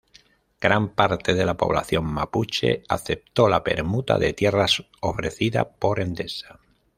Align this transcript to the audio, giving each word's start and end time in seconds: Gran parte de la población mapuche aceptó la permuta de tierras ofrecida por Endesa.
Gran 0.59 0.95
parte 0.95 1.35
de 1.35 1.45
la 1.45 1.55
población 1.57 2.05
mapuche 2.05 2.81
aceptó 2.89 3.47
la 3.47 3.63
permuta 3.63 4.17
de 4.17 4.33
tierras 4.33 4.83
ofrecida 4.99 5.73
por 5.75 5.99
Endesa. 5.99 6.59